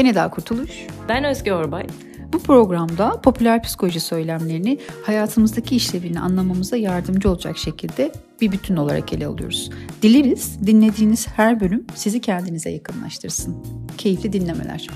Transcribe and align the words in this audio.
Ben 0.00 0.04
Eda 0.04 0.30
Kurtuluş. 0.30 0.70
Ben 1.08 1.24
Özge 1.24 1.52
Orbay. 1.52 1.86
Bu 2.32 2.38
programda 2.38 3.20
popüler 3.20 3.62
psikoloji 3.62 4.00
söylemlerini 4.00 4.78
hayatımızdaki 5.02 5.76
işlevini 5.76 6.20
anlamamıza 6.20 6.76
yardımcı 6.76 7.30
olacak 7.30 7.58
şekilde 7.58 8.12
bir 8.40 8.52
bütün 8.52 8.76
olarak 8.76 9.12
ele 9.12 9.26
alıyoruz. 9.26 9.70
Dileriz 10.02 10.66
dinlediğiniz 10.66 11.28
her 11.28 11.60
bölüm 11.60 11.86
sizi 11.94 12.20
kendinize 12.20 12.70
yakınlaştırsın. 12.70 13.56
Keyifli 13.98 14.32
dinlemeler. 14.32 14.88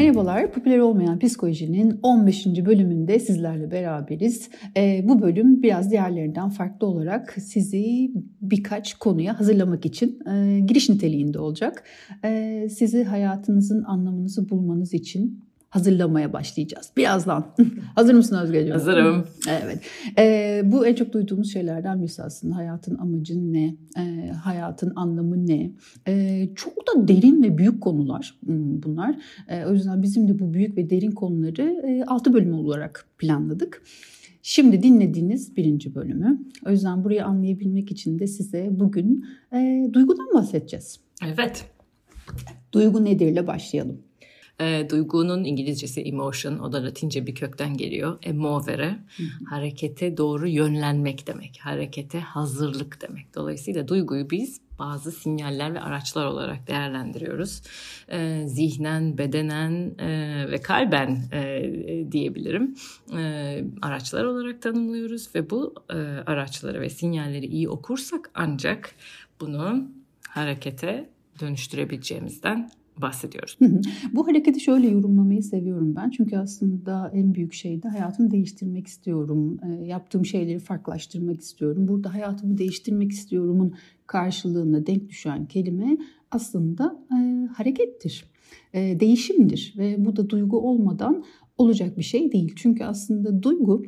Merhabalar, 0.00 0.52
popüler 0.52 0.78
olmayan 0.78 1.18
psikolojinin 1.18 2.00
15. 2.02 2.46
bölümünde 2.46 3.18
sizlerle 3.18 3.70
beraberiz. 3.70 4.50
E, 4.76 5.00
bu 5.04 5.22
bölüm 5.22 5.62
biraz 5.62 5.90
diğerlerinden 5.90 6.48
farklı 6.48 6.86
olarak 6.86 7.36
sizi 7.40 8.10
birkaç 8.40 8.94
konuya 8.94 9.40
hazırlamak 9.40 9.86
için 9.86 10.18
e, 10.28 10.60
giriş 10.60 10.88
niteliğinde 10.88 11.38
olacak. 11.38 11.84
E, 12.24 12.68
sizi 12.70 13.04
hayatınızın 13.04 13.84
anlamınızı 13.84 14.50
bulmanız 14.50 14.94
için 14.94 15.44
hazırlamaya 15.70 16.32
başlayacağız. 16.32 16.90
Birazdan. 16.96 17.46
Hazır 17.94 18.14
mısın 18.14 18.36
Özgeciğim? 18.36 18.72
Hazırım. 18.72 19.24
Evet. 19.48 19.80
Ee, 20.18 20.62
bu 20.64 20.86
en 20.86 20.94
çok 20.94 21.12
duyduğumuz 21.12 21.52
şeylerden 21.52 22.00
birisi 22.00 22.22
aslında. 22.22 22.56
Hayatın 22.56 22.98
amacı 22.98 23.52
ne? 23.52 23.76
Ee, 23.98 24.30
hayatın 24.30 24.92
anlamı 24.96 25.46
ne? 25.46 25.70
Ee, 26.08 26.48
çok 26.54 26.72
da 26.72 27.08
derin 27.08 27.42
ve 27.42 27.58
büyük 27.58 27.80
konular 27.80 28.38
hmm, 28.44 28.82
bunlar. 28.82 29.16
Ee, 29.48 29.64
o 29.64 29.72
yüzden 29.72 30.02
bizim 30.02 30.28
de 30.28 30.38
bu 30.38 30.54
büyük 30.54 30.76
ve 30.76 30.90
derin 30.90 31.10
konuları 31.10 31.82
e, 31.86 32.04
6 32.04 32.32
bölüm 32.32 32.54
olarak 32.54 33.08
planladık. 33.18 33.82
Şimdi 34.42 34.82
dinlediğiniz 34.82 35.56
birinci 35.56 35.94
bölümü. 35.94 36.40
O 36.66 36.70
yüzden 36.70 37.04
burayı 37.04 37.24
anlayabilmek 37.24 37.90
için 37.90 38.18
de 38.18 38.26
size 38.26 38.68
bugün 38.70 39.24
e, 39.52 39.90
duygudan 39.92 40.26
bahsedeceğiz. 40.34 41.00
Evet. 41.26 41.64
Duygu 42.72 43.04
nedirle 43.04 43.46
başlayalım. 43.46 43.98
E, 44.60 44.90
duygunun 44.90 45.44
İngilizcesi 45.44 46.00
emotion, 46.00 46.58
o 46.58 46.72
da 46.72 46.84
Latince 46.84 47.26
bir 47.26 47.34
kökten 47.34 47.76
geliyor. 47.76 48.18
Emovere, 48.22 48.98
harekete 49.48 50.16
doğru 50.16 50.48
yönlenmek 50.48 51.26
demek. 51.26 51.58
Harekete 51.62 52.20
hazırlık 52.20 53.02
demek. 53.02 53.34
Dolayısıyla 53.34 53.88
duyguyu 53.88 54.30
biz 54.30 54.60
bazı 54.78 55.12
sinyaller 55.12 55.74
ve 55.74 55.80
araçlar 55.80 56.26
olarak 56.26 56.68
değerlendiriyoruz. 56.68 57.62
E, 58.08 58.42
zihnen, 58.46 59.18
bedenen 59.18 59.94
e, 59.98 60.08
ve 60.50 60.62
kalben 60.62 61.18
e, 61.32 62.12
diyebilirim. 62.12 62.74
E, 63.16 63.64
araçlar 63.82 64.24
olarak 64.24 64.62
tanımlıyoruz 64.62 65.34
ve 65.34 65.50
bu 65.50 65.74
e, 65.90 65.96
araçları 66.26 66.80
ve 66.80 66.90
sinyalleri 66.90 67.46
iyi 67.46 67.68
okursak 67.68 68.30
ancak 68.34 68.94
bunu 69.40 69.90
harekete 70.28 71.10
dönüştürebileceğimizden 71.40 72.70
bahsediyoruz. 72.96 73.58
Bu 74.12 74.26
hareketi 74.26 74.60
şöyle 74.60 74.88
yorumlamayı 74.88 75.42
seviyorum 75.42 75.96
ben. 75.96 76.10
Çünkü 76.10 76.36
aslında 76.36 77.10
en 77.14 77.34
büyük 77.34 77.52
şey 77.52 77.82
de 77.82 77.88
hayatımı 77.88 78.30
değiştirmek 78.30 78.86
istiyorum. 78.86 79.58
E, 79.62 79.86
yaptığım 79.86 80.26
şeyleri 80.26 80.58
farklılaştırmak 80.58 81.40
istiyorum. 81.40 81.88
Burada 81.88 82.14
hayatımı 82.14 82.58
değiştirmek 82.58 83.12
istiyorumun 83.12 83.74
karşılığında 84.06 84.86
denk 84.86 85.08
düşen 85.08 85.46
kelime 85.46 85.98
aslında 86.30 86.98
e, 87.12 87.46
harekettir. 87.54 88.24
E, 88.74 89.00
değişimdir 89.00 89.74
ve 89.78 90.04
bu 90.04 90.16
da 90.16 90.30
duygu 90.30 90.60
olmadan 90.60 91.24
olacak 91.60 91.98
bir 91.98 92.02
şey 92.02 92.32
değil. 92.32 92.52
Çünkü 92.56 92.84
aslında 92.84 93.42
duygu 93.42 93.82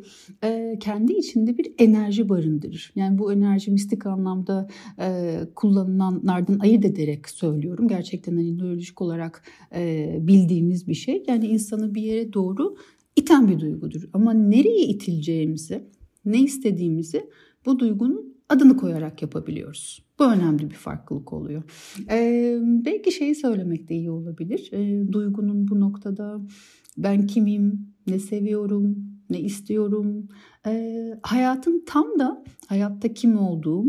e, 0.45 0.79
kendi 0.81 1.13
içinde 1.13 1.59
bir 1.59 1.75
enerji 1.79 2.29
barındırır. 2.29 2.93
Yani 2.97 3.19
bu 3.19 3.33
enerji 3.33 3.71
mistik 3.71 4.07
anlamda 4.07 4.69
e, 4.99 5.39
kullanılanlardan 5.55 6.59
ayırt 6.59 6.85
ederek 6.85 7.29
söylüyorum. 7.29 7.89
Gerçekten 7.89 8.37
hani 8.37 8.59
nörolojik 8.59 9.03
olarak 9.03 9.43
e, 9.75 10.17
bildiğimiz 10.21 10.89
bir 10.89 10.95
şey. 10.95 11.25
Yani 11.29 11.47
insanı 11.47 11.95
bir 11.95 12.03
yere 12.03 12.33
doğru 12.33 12.77
iten 13.17 13.49
bir 13.49 13.61
duygudur. 13.61 14.09
Ama 14.13 14.33
nereye 14.33 14.87
itileceğimizi, 14.87 15.85
ne 16.25 16.41
istediğimizi 16.41 17.31
bu 17.67 17.79
duygunun 17.79 18.35
adını 18.49 18.77
koyarak 18.77 19.23
yapabiliyoruz. 19.23 20.05
Bu 20.19 20.25
önemli 20.25 20.71
bir 20.71 20.75
farklılık 20.75 21.33
oluyor. 21.33 21.63
Ee, 22.11 22.59
belki 22.63 23.13
şeyi 23.13 23.35
söylemek 23.35 23.89
de 23.89 23.95
iyi 23.95 24.11
olabilir. 24.11 24.71
Ee, 24.73 25.13
duygunun 25.13 25.69
bu 25.69 25.81
noktada 25.81 26.41
ben 26.97 27.27
kimim, 27.27 27.95
ne 28.07 28.19
seviyorum, 28.19 28.97
ne 29.31 29.41
istiyorum. 29.41 30.29
Ee, 30.67 31.19
hayatın 31.23 31.85
tam 31.87 32.19
da 32.19 32.45
hayatta 32.67 33.15
kim 33.15 33.39
olduğum, 33.39 33.85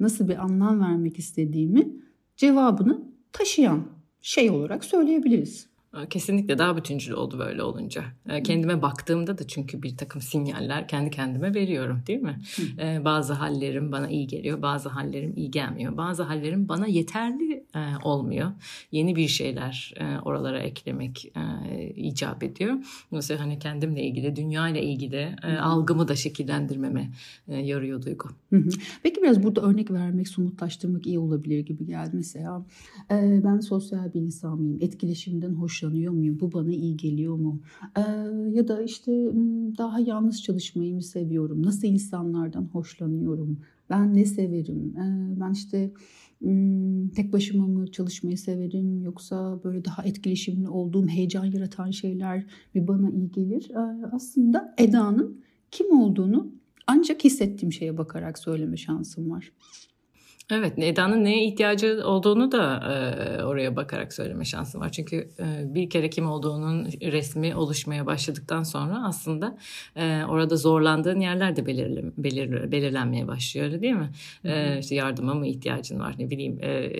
nasıl 0.00 0.28
bir 0.28 0.44
anlam 0.44 0.80
vermek 0.80 1.18
istediğimi 1.18 1.96
cevabını 2.36 3.04
taşıyan 3.32 3.86
şey 4.22 4.50
olarak 4.50 4.84
söyleyebiliriz. 4.84 5.68
Kesinlikle 6.10 6.58
daha 6.58 6.76
bütüncül 6.76 7.12
oldu 7.12 7.38
böyle 7.38 7.62
olunca. 7.62 8.04
Kendime 8.44 8.82
baktığımda 8.82 9.38
da 9.38 9.46
çünkü 9.46 9.82
bir 9.82 9.96
takım 9.96 10.22
sinyaller 10.22 10.88
kendi 10.88 11.10
kendime 11.10 11.54
veriyorum 11.54 12.02
değil 12.06 12.20
mi? 12.20 12.40
Hı. 12.56 13.04
Bazı 13.04 13.32
hallerim 13.32 13.92
bana 13.92 14.08
iyi 14.08 14.26
geliyor, 14.26 14.62
bazı 14.62 14.88
hallerim 14.88 15.32
iyi 15.36 15.50
gelmiyor. 15.50 15.96
Bazı 15.96 16.22
hallerim 16.22 16.68
bana 16.68 16.86
yeterli 16.86 17.64
olmuyor. 18.04 18.52
Yeni 18.92 19.16
bir 19.16 19.28
şeyler 19.28 19.94
oralara 20.24 20.58
eklemek 20.58 21.32
icap 21.96 22.42
ediyor. 22.42 22.74
Mesela 23.10 23.40
hani 23.40 23.58
kendimle 23.58 24.02
ilgili, 24.02 24.36
dünya 24.36 24.68
ile 24.68 24.82
ilgili 24.82 25.36
algımı 25.60 26.08
da 26.08 26.16
şekillendirmeme 26.16 27.10
yarıyor 27.48 28.02
duygu. 28.02 28.28
Hı 28.50 28.56
hı. 28.56 28.68
Peki 29.02 29.22
biraz 29.22 29.42
burada 29.42 29.60
örnek 29.60 29.90
vermek, 29.90 30.28
somutlaştırmak 30.28 31.06
iyi 31.06 31.18
olabilir 31.18 31.58
gibi 31.58 31.86
geldi. 31.86 32.10
Mesela 32.12 32.66
ben 33.10 33.60
sosyal 33.60 34.14
bir 34.14 34.20
insan 34.20 34.58
mıyım? 34.58 34.78
Etkileşimden 34.80 35.54
hoşlanıyorum 35.54 35.85
hoşlanıyor 35.86 36.12
muyum? 36.12 36.40
Bu 36.40 36.52
bana 36.52 36.72
iyi 36.72 36.96
geliyor 36.96 37.36
mu? 37.36 37.60
Ee, 37.96 38.00
ya 38.52 38.68
da 38.68 38.82
işte 38.82 39.12
daha 39.78 40.00
yalnız 40.00 40.42
çalışmayı 40.42 40.94
mı 40.94 41.02
seviyorum? 41.02 41.62
Nasıl 41.62 41.88
insanlardan 41.88 42.64
hoşlanıyorum? 42.64 43.58
Ben 43.90 44.14
ne 44.14 44.24
severim? 44.24 44.94
Ee, 44.96 45.40
ben 45.40 45.52
işte 45.52 45.92
tek 47.14 47.32
başıma 47.32 47.66
mı 47.66 47.90
çalışmayı 47.90 48.38
severim 48.38 49.02
yoksa 49.02 49.60
böyle 49.64 49.84
daha 49.84 50.02
etkileşimli 50.02 50.68
olduğum, 50.68 51.06
heyecan 51.06 51.44
yaratan 51.44 51.90
şeyler 51.90 52.46
mi 52.74 52.88
bana 52.88 53.10
iyi 53.10 53.30
gelir? 53.30 53.70
Ee, 53.70 54.06
aslında 54.12 54.74
Eda'nın 54.78 55.40
kim 55.70 55.98
olduğunu 56.00 56.52
ancak 56.86 57.24
hissettiğim 57.24 57.72
şeye 57.72 57.98
bakarak 57.98 58.38
söyleme 58.38 58.76
şansım 58.76 59.30
var. 59.30 59.52
Evet, 60.50 60.72
Eda'nın 60.78 61.24
neye 61.24 61.44
ihtiyacı 61.44 62.02
olduğunu 62.04 62.52
da 62.52 62.76
e, 62.76 63.44
oraya 63.44 63.76
bakarak 63.76 64.12
söyleme 64.12 64.44
şansım 64.44 64.80
var. 64.80 64.92
Çünkü 64.92 65.30
e, 65.38 65.74
bir 65.74 65.90
kere 65.90 66.10
kim 66.10 66.26
olduğunun 66.26 66.84
resmi 67.02 67.54
oluşmaya 67.56 68.06
başladıktan 68.06 68.62
sonra 68.62 69.04
aslında 69.04 69.58
e, 69.96 70.24
orada 70.28 70.56
zorlandığın 70.56 71.20
yerler 71.20 71.56
de 71.56 71.66
belirli, 71.66 72.12
belir, 72.18 72.72
belirlenmeye 72.72 73.28
başlıyor 73.28 73.66
öyle 73.66 73.82
değil 73.82 73.94
mi? 73.94 74.10
E, 74.44 74.78
işte 74.78 74.94
yardıma 74.94 75.34
mı 75.34 75.46
ihtiyacın 75.46 76.00
var 76.00 76.14
ne 76.18 76.30
bileyim 76.30 76.58
e, 76.62 76.90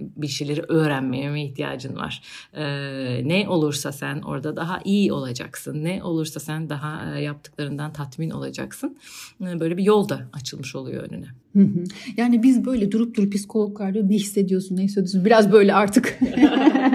bir 0.00 0.28
şeyleri 0.28 0.62
öğrenmeye 0.68 1.30
mi 1.30 1.44
ihtiyacın 1.44 1.96
var? 1.96 2.22
E, 2.54 2.64
ne 3.28 3.48
olursa 3.48 3.92
sen 3.92 4.20
orada 4.20 4.56
daha 4.56 4.80
iyi 4.84 5.12
olacaksın. 5.12 5.84
Ne 5.84 6.04
olursa 6.04 6.40
sen 6.40 6.68
daha 6.68 7.16
e, 7.16 7.22
yaptıklarından 7.22 7.92
tatmin 7.92 8.30
olacaksın. 8.30 8.98
E, 9.40 9.60
böyle 9.60 9.76
bir 9.76 9.84
yol 9.84 10.08
da 10.08 10.30
açılmış 10.32 10.76
oluyor 10.76 11.02
önüne. 11.02 11.45
Yani 12.16 12.42
biz 12.42 12.64
böyle 12.64 12.92
durup 12.92 13.16
durup 13.16 13.32
psikologlar 13.32 13.94
diyor 13.94 14.08
ne 14.08 14.14
hissediyorsun 14.14 14.76
ne 14.76 14.82
hissediyorsun? 14.82 15.24
Biraz 15.24 15.52
böyle 15.52 15.74
artık 15.74 16.18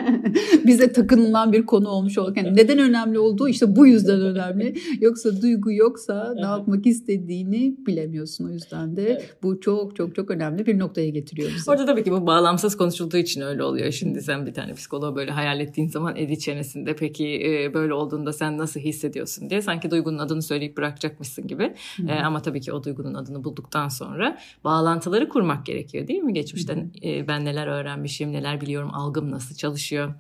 bize 0.71 0.91
takınılan 0.91 1.53
bir 1.53 1.65
konu 1.65 1.89
olmuş 1.89 2.17
olarak. 2.17 2.37
Yani 2.37 2.55
neden 2.55 2.79
önemli 2.79 3.19
olduğu 3.19 3.47
işte 3.47 3.75
bu 3.75 3.87
yüzden 3.87 4.21
önemli. 4.21 4.75
Yoksa 4.99 5.41
duygu 5.41 5.71
yoksa 5.71 6.33
ne 6.35 6.45
yapmak 6.45 6.85
istediğini 6.85 7.75
bilemiyorsun. 7.87 8.45
O 8.45 8.49
yüzden 8.49 8.95
de 8.95 9.21
bu 9.43 9.59
çok 9.61 9.95
çok 9.95 10.15
çok 10.15 10.31
önemli 10.31 10.65
bir 10.65 10.79
noktaya 10.79 11.09
getiriyor 11.09 11.49
bizi. 11.55 11.71
Orada 11.71 11.85
tabii 11.85 12.03
ki 12.03 12.11
bu 12.11 12.27
bağlamsız 12.27 12.77
konuşulduğu 12.77 13.17
için 13.17 13.41
öyle 13.41 13.63
oluyor. 13.63 13.91
Şimdi 13.91 14.21
sen 14.21 14.45
bir 14.45 14.53
tane 14.53 14.73
psikoloğa 14.73 15.15
böyle 15.15 15.31
hayal 15.31 15.59
ettiğin 15.59 15.87
zaman 15.87 16.15
edi 16.15 16.39
çenesinde 16.39 16.95
peki 16.95 17.41
e, 17.45 17.73
böyle 17.73 17.93
olduğunda 17.93 18.33
sen 18.33 18.57
nasıl 18.57 18.79
hissediyorsun 18.79 19.49
diye 19.49 19.61
sanki 19.61 19.91
duygunun 19.91 20.17
adını 20.17 20.41
söyleyip 20.41 20.77
bırakacakmışsın 20.77 21.47
gibi. 21.47 21.73
E, 22.07 22.13
ama 22.13 22.41
tabii 22.41 22.61
ki 22.61 22.73
o 22.73 22.83
duygunun 22.83 23.13
adını 23.13 23.43
bulduktan 23.43 23.87
sonra 23.87 24.37
bağlantıları 24.63 25.29
kurmak 25.29 25.65
gerekiyor 25.65 26.07
değil 26.07 26.19
mi? 26.23 26.33
Geçmişten 26.33 26.91
e, 27.03 27.27
ben 27.27 27.45
neler 27.45 27.67
öğrenmişim, 27.67 28.31
neler 28.31 28.61
biliyorum, 28.61 28.89
algım 28.93 29.31
nasıl 29.31 29.55
çalışıyor, 29.55 30.13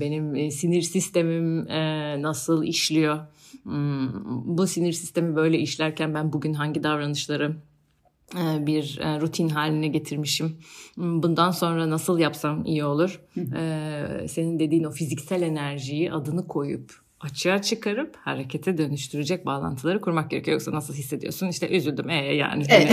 benim 0.00 0.34
e, 0.34 0.50
sinir 0.50 0.82
sistemim 0.82 1.68
e, 1.68 2.22
nasıl 2.22 2.64
işliyor, 2.64 3.18
hmm, 3.62 4.08
bu 4.56 4.66
sinir 4.66 4.92
sistemi 4.92 5.36
böyle 5.36 5.58
işlerken 5.58 6.14
ben 6.14 6.32
bugün 6.32 6.54
hangi 6.54 6.82
davranışları 6.82 7.56
e, 8.34 8.66
bir 8.66 9.00
rutin 9.20 9.48
haline 9.48 9.88
getirmişim. 9.88 10.56
Hmm, 10.94 11.22
bundan 11.22 11.50
sonra 11.50 11.90
nasıl 11.90 12.18
yapsam 12.18 12.64
iyi 12.64 12.84
olur? 12.84 13.20
Hı. 13.34 14.28
Senin 14.28 14.58
dediğin 14.58 14.84
o 14.84 14.90
fiziksel 14.90 15.42
enerjiyi 15.42 16.12
adını 16.12 16.48
koyup 16.48 17.03
açığa 17.24 17.62
çıkarıp 17.62 18.16
harekete 18.16 18.78
dönüştürecek 18.78 19.46
bağlantıları 19.46 20.00
kurmak 20.00 20.30
gerekiyor. 20.30 20.52
Yoksa 20.52 20.72
nasıl 20.72 20.94
hissediyorsun? 20.94 21.48
İşte 21.48 21.68
üzüldüm. 21.68 22.10
E 22.10 22.34
yani. 22.34 22.64
E. 22.70 22.88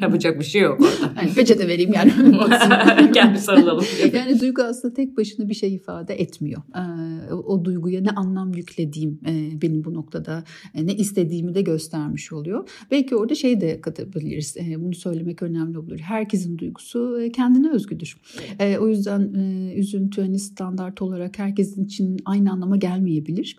Yapacak 0.00 0.38
bir 0.38 0.44
şey 0.44 0.62
yok 0.62 0.80
orada. 0.80 1.20
Yani 1.20 1.34
peçete 1.34 1.68
vereyim 1.68 1.92
yani. 1.94 2.12
Gel 3.12 3.32
bir 3.32 3.38
sarılalım. 3.38 3.84
yani 4.14 4.40
duygu 4.40 4.62
aslında 4.62 4.94
tek 4.94 5.16
başına 5.16 5.48
bir 5.48 5.54
şey 5.54 5.74
ifade 5.74 6.14
etmiyor. 6.14 6.62
Ee, 6.76 7.32
o 7.32 7.64
duyguya 7.64 8.00
ne 8.00 8.10
anlam 8.10 8.54
yüklediğim 8.54 9.20
e, 9.26 9.62
benim 9.62 9.84
bu 9.84 9.94
noktada 9.94 10.44
e, 10.74 10.86
ne 10.86 10.94
istediğimi 10.94 11.54
de 11.54 11.62
göstermiş 11.62 12.32
oluyor. 12.32 12.68
Belki 12.90 13.16
orada 13.16 13.34
şey 13.34 13.60
de 13.60 13.80
katabiliriz. 13.80 14.56
E, 14.56 14.80
bunu 14.80 14.94
söylemek 14.94 15.42
önemli 15.42 15.78
olur. 15.78 15.98
Herkesin 15.98 16.58
duygusu 16.58 17.18
kendine 17.32 17.70
özgüdür. 17.70 18.16
O 18.80 18.88
yüzden 18.88 19.20
üzüntü 19.76 20.22
hani 20.22 20.38
standart 20.38 21.02
olarak 21.02 21.38
herkesin 21.38 21.84
için 21.84 22.16
aynı 22.24 22.52
anlama 22.52 22.76
gelmeyebilir. 23.10 23.56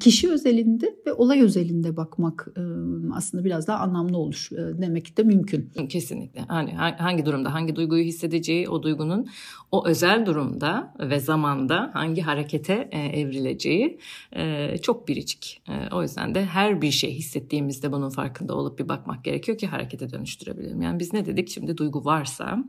Kişi 0.00 0.30
özelinde 0.30 0.96
ve 1.06 1.12
olay 1.12 1.42
özelinde 1.42 1.96
bakmak 1.96 2.48
aslında 3.14 3.44
biraz 3.44 3.66
daha 3.66 3.78
anlamlı 3.78 4.18
olur 4.18 4.48
demek 4.52 5.16
de 5.16 5.22
mümkün. 5.22 5.70
Kesinlikle. 5.88 6.40
Hani 6.40 6.72
hangi 6.74 7.26
durumda 7.26 7.54
hangi 7.54 7.76
duyguyu 7.76 8.04
hissedeceği, 8.04 8.68
o 8.68 8.82
duygunun 8.82 9.26
o 9.72 9.86
özel 9.86 10.26
durumda 10.26 10.94
ve 11.00 11.20
zamanda 11.20 11.90
hangi 11.92 12.22
harekete 12.22 12.88
evrileceği 12.92 13.98
çok 14.82 15.08
biricik. 15.08 15.62
O 15.92 16.02
yüzden 16.02 16.34
de 16.34 16.44
her 16.44 16.82
bir 16.82 16.90
şey 16.90 17.14
hissettiğimizde 17.14 17.92
bunun 17.92 18.10
farkında 18.10 18.54
olup 18.54 18.78
bir 18.78 18.88
bakmak 18.88 19.24
gerekiyor 19.24 19.58
ki 19.58 19.66
harekete 19.66 20.10
dönüştürebilelim. 20.10 20.82
Yani 20.82 20.98
biz 20.98 21.12
ne 21.12 21.26
dedik? 21.26 21.48
Şimdi 21.48 21.76
duygu 21.76 22.04
varsa 22.04 22.64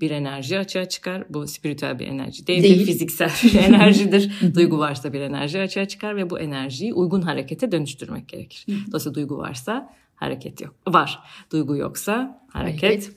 bir 0.00 0.10
enerji 0.10 0.58
açığa 0.58 0.84
çıkar. 0.84 1.24
Bu 1.30 1.46
spiritüel 1.46 1.98
bir 1.98 2.06
enerji 2.06 2.46
değil, 2.46 2.62
değil. 2.62 2.86
fiziksel 2.86 3.30
bir 3.44 3.54
enerjidir. 3.58 4.54
duygu 4.54 4.78
varsa 4.78 5.12
bir 5.12 5.20
enerji 5.20 5.39
açığa 5.40 5.88
çıkar 5.88 6.16
ve 6.16 6.30
bu 6.30 6.40
enerjiyi 6.40 6.94
uygun 6.94 7.22
harekete 7.22 7.72
dönüştürmek 7.72 8.28
gerekir. 8.28 8.66
Dolayısıyla 8.88 9.14
duygu 9.14 9.38
varsa 9.38 9.94
hareket 10.14 10.60
yok. 10.60 10.74
Var. 10.88 11.18
Duygu 11.52 11.76
yoksa 11.76 12.44
hareket, 12.48 12.82
hareket 12.82 13.12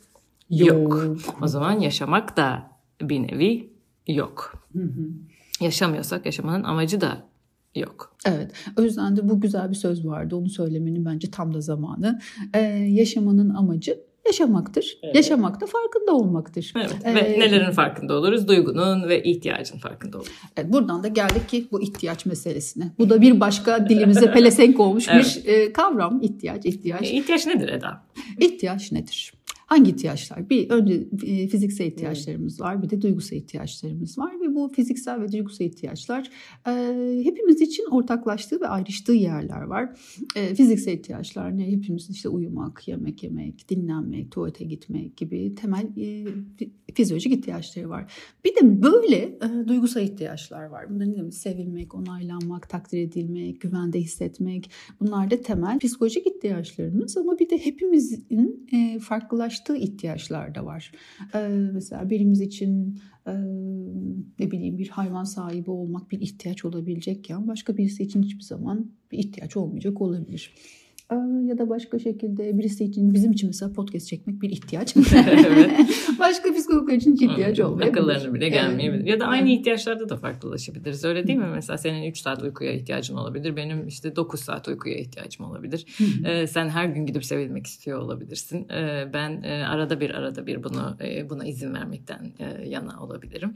yok. 0.50 0.70
yok. 0.78 1.18
O 1.42 1.48
zaman 1.48 1.80
yaşamak 1.80 2.38
da 2.38 2.72
bir 3.02 3.24
nevi 3.24 3.70
yok. 4.08 4.66
Yaşamıyorsak 5.62 6.25
yaşamanın 6.25 6.64
amacı 6.64 7.02
da 7.02 7.25
yok. 7.75 8.16
Evet. 8.25 8.52
O 8.78 8.81
yüzden 8.81 9.18
de 9.18 9.30
bu 9.30 9.42
güzel 9.42 9.70
bir 9.70 9.75
söz 9.75 10.06
vardı. 10.06 10.36
Onu 10.36 10.50
söylemenin 10.50 11.06
bence 11.06 11.31
tam 11.31 11.54
da 11.54 11.62
zamanı. 11.62 12.20
Ee, 12.54 12.60
yaşamanın 12.90 13.50
amacı 13.50 14.00
yaşamaktır. 14.25 14.98
Evet. 15.04 15.16
Yaşamak 15.16 15.62
da 15.62 15.66
farkında 15.66 16.12
olmaktır. 16.12 16.74
Evet. 16.75 16.96
Ee, 17.04 17.16
ve 17.16 17.40
nelerin 17.40 17.72
farkında 17.72 18.14
oluruz? 18.14 18.48
Duygunun 18.48 19.10
ve 19.10 19.24
ihtiyacın 19.24 19.78
farkında 19.78 20.18
oluruz. 20.18 20.31
Evet, 20.58 20.74
buradan 20.74 21.04
da 21.04 21.08
geldik 21.08 21.50
ki 21.50 21.68
bu 21.72 21.81
ihtiyaç 21.81 22.25
meselesine. 22.25 22.92
Bu 23.00 23.10
da 23.10 23.22
bir 23.22 23.40
başka 23.40 23.90
dilimize 23.90 24.31
pelesenk 24.31 24.80
olmuş 24.80 25.06
evet. 25.12 25.42
bir 25.46 25.54
e, 25.54 25.74
kavram. 25.74 26.20
ihtiyaç, 26.22 26.66
ihtiyaç. 26.66 27.02
E, 27.02 27.06
ihtiyaç 27.06 27.46
nedir 27.46 27.70
Eda? 27.70 28.04
İhtiyaç 28.40 28.92
nedir? 28.92 29.34
Hangi 29.74 29.92
ihtiyaçlar? 29.92 30.50
Bir 30.50 30.70
önce 30.70 31.08
e, 31.24 31.48
fiziksel 31.48 31.86
ihtiyaçlarımız 31.86 32.62
var, 32.62 32.84
bir 32.84 32.90
de 32.90 33.02
duygusal 33.02 33.38
ihtiyaçlarımız 33.38 34.18
var 34.18 34.34
ve 34.42 34.56
bu 34.56 34.72
fiziksel 34.75 35.22
ve 35.22 35.31
duygusal 35.31 35.68
ihtiyaçlar 35.68 36.30
e, 36.68 36.72
hepimiz 37.24 37.62
için 37.62 37.86
ortaklaştığı 37.92 38.62
ve 38.62 38.68
ayrıştığı 38.68 39.14
yerler 39.14 39.62
var. 39.62 39.90
E, 40.36 40.56
fiziksel 40.56 40.94
ihtiyaçlar 40.94 41.58
ne? 41.58 41.72
Hepimiz 41.72 42.10
işte 42.10 42.30
uyumak, 42.30 42.88
yemek 42.88 43.24
yemek, 43.24 43.70
dinlenmek, 43.70 44.31
tuvalete 44.31 44.66
gitmek 44.66 45.18
gibi 45.18 45.56
temel 45.56 45.88
e, 45.98 46.25
fizyolojik 46.94 47.34
ihtiyaçları 47.34 47.90
var. 47.90 48.14
Bir 48.46 48.56
de 48.56 48.84
böyle 48.84 49.18
e, 49.18 49.68
duygusal 49.68 50.04
ihtiyaçlar 50.04 50.66
var. 50.66 50.90
Bunda 50.90 51.06
ne 51.06 51.16
demek? 51.16 51.34
Sevilmek, 51.34 51.96
onaylanmak, 51.96 52.70
takdir 52.70 52.98
edilmek, 52.98 53.62
güvende 53.62 54.00
hissetmek. 54.00 54.72
Bunlar 55.00 55.31
da 55.31 55.42
temel 55.42 55.80
psikolojik 55.80 56.28
ihtiyaçlarımız 56.28 57.18
ama 57.18 57.40
bir 57.40 57.50
de 57.50 57.66
hepimizin 57.66 58.68
e, 58.74 59.00
farklılaştığı 59.00 59.62
ulaştığı 59.69 59.75
ihtiyaçlar 59.75 60.56
da 60.56 60.65
var. 60.65 60.92
Ee, 61.36 61.48
mesela 61.74 62.10
birimiz 62.10 62.42
için 62.42 63.00
e, 63.27 63.33
ne 64.39 64.51
bileyim 64.51 64.77
bir 64.77 64.89
hayvan 64.89 65.24
sahibi 65.24 65.71
olmak 65.71 66.12
bir 66.12 66.21
ihtiyaç 66.21 66.65
olabilecekken 66.65 67.48
başka 67.48 67.77
birisi 67.77 68.04
için 68.04 68.24
hiçbir 68.24 68.44
zaman 68.44 68.92
bir 69.12 69.18
ihtiyaç 69.18 69.57
olmayacak 69.57 70.01
olabilir 70.01 70.54
ya 71.45 71.57
da 71.57 71.69
başka 71.69 72.00
şekilde 72.00 72.57
birisi 72.57 72.86
için 72.86 73.13
bizim 73.13 73.31
için 73.31 73.50
mesela 73.50 73.74
podcast 73.74 74.07
çekmek 74.07 74.42
bir 74.42 74.50
ihtiyaç. 74.50 74.95
başka 76.19 76.54
psikologlar 76.54 76.94
için 76.94 77.13
ihtiyaç 77.13 77.60
olmayabilir. 77.60 77.98
Akıllarına 77.98 78.33
bile 78.33 78.50
gelmeyebilir. 78.50 79.00
Evet. 79.00 79.10
Ya 79.10 79.19
da 79.19 79.25
aynı 79.25 79.50
ihtiyaçlarda 79.50 80.10
da 80.10 80.18
farklılaşabiliriz. 80.18 81.06
Öyle 81.06 81.27
değil 81.27 81.39
mi? 81.39 81.50
Mesela 81.54 81.77
senin 81.77 82.04
3 82.04 82.18
saat 82.18 82.44
uykuya 82.44 82.74
ihtiyacın 82.74 83.15
olabilir. 83.15 83.56
Benim 83.56 83.88
işte 83.88 84.15
9 84.15 84.39
saat 84.39 84.68
uykuya 84.68 84.95
ihtiyacım 84.95 85.45
olabilir. 85.45 85.86
ee, 86.25 86.48
sen 86.48 86.69
her 86.69 86.86
gün 86.86 87.06
gidip 87.06 87.25
sevilmek 87.25 87.68
istiyor 87.68 88.00
olabilirsin. 88.00 88.68
Ee, 88.69 89.10
ben 89.13 89.42
e, 89.44 89.65
arada 89.65 90.00
bir 90.00 90.10
arada 90.10 90.48
bir 90.48 90.63
bunu 90.63 90.98
e, 91.01 91.30
buna 91.30 91.45
izin 91.45 91.74
vermekten 91.74 92.31
e, 92.39 92.69
yana 92.69 93.04
olabilirim. 93.04 93.54